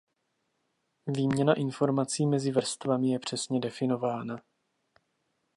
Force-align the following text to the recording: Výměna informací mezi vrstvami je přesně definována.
Výměna 1.07 1.53
informací 1.53 2.25
mezi 2.25 2.51
vrstvami 2.51 3.09
je 3.09 3.19
přesně 3.19 3.59
definována. 3.59 4.41